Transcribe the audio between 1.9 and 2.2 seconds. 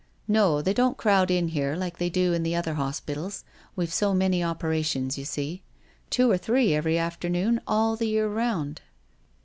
they